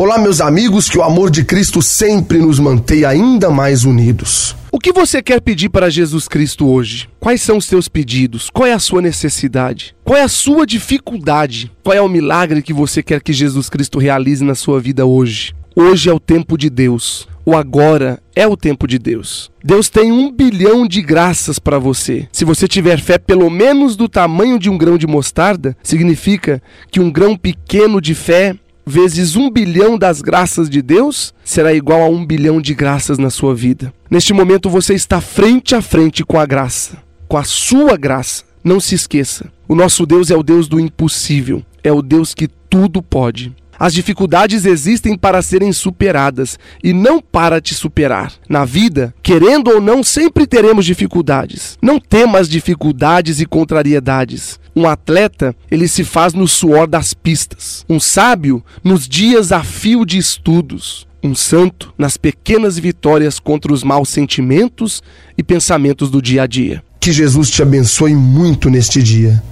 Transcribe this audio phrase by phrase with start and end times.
[0.00, 4.54] Olá, meus amigos, que o amor de Cristo sempre nos mantenha ainda mais unidos.
[4.70, 7.08] O que você quer pedir para Jesus Cristo hoje?
[7.18, 8.48] Quais são os seus pedidos?
[8.48, 9.96] Qual é a sua necessidade?
[10.04, 11.72] Qual é a sua dificuldade?
[11.82, 15.52] Qual é o milagre que você quer que Jesus Cristo realize na sua vida hoje?
[15.74, 17.26] Hoje é o tempo de Deus.
[17.44, 19.50] O agora é o tempo de Deus.
[19.64, 22.28] Deus tem um bilhão de graças para você.
[22.30, 27.00] Se você tiver fé pelo menos do tamanho de um grão de mostarda, significa que
[27.00, 28.54] um grão pequeno de fé
[28.88, 33.30] vezes um bilhão das graças de Deus será igual a um bilhão de graças na
[33.30, 33.92] sua vida.
[34.10, 36.96] Neste momento você está frente a frente com a graça,
[37.28, 38.44] com a sua graça.
[38.64, 42.48] Não se esqueça: o nosso Deus é o Deus do impossível, é o Deus que
[42.48, 43.54] tudo pode.
[43.78, 48.32] As dificuldades existem para serem superadas e não para te superar.
[48.48, 51.78] Na vida, querendo ou não, sempre teremos dificuldades.
[51.80, 54.58] Não temas dificuldades e contrariedades.
[54.74, 57.84] Um atleta, ele se faz no suor das pistas.
[57.88, 61.06] Um sábio, nos dias a fio de estudos.
[61.22, 65.02] Um santo, nas pequenas vitórias contra os maus sentimentos
[65.36, 66.82] e pensamentos do dia a dia.
[67.00, 69.42] Que Jesus te abençoe muito neste dia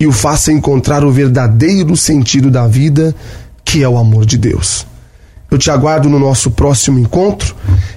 [0.00, 3.14] e o faça encontrar o verdadeiro sentido da vida
[3.68, 4.86] que é o amor de Deus.
[5.50, 7.54] Eu te aguardo no nosso próximo encontro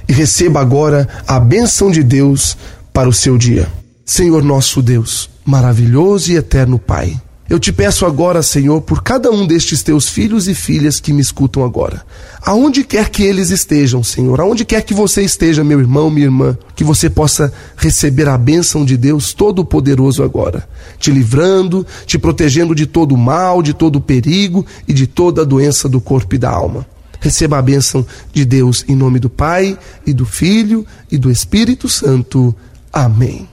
[0.08, 2.58] e receba agora a bênção de Deus
[2.92, 3.70] para o seu dia.
[4.06, 7.18] Senhor nosso Deus, maravilhoso e eterno Pai.
[7.52, 11.20] Eu te peço agora, Senhor, por cada um destes teus filhos e filhas que me
[11.22, 12.02] escutam agora.
[12.42, 16.58] Aonde quer que eles estejam, Senhor, aonde quer que você esteja, meu irmão, minha irmã,
[16.74, 20.66] que você possa receber a bênção de Deus Todo-Poderoso agora,
[20.98, 26.00] te livrando, te protegendo de todo mal, de todo perigo e de toda doença do
[26.00, 26.88] corpo e da alma.
[27.20, 31.90] Receba a bênção de Deus em nome do Pai e do Filho e do Espírito
[31.90, 32.56] Santo.
[32.94, 33.51] Amém.